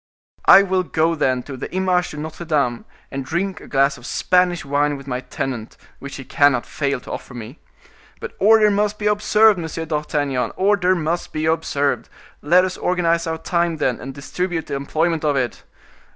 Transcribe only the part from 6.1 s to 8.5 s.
he cannot fail to offer me. But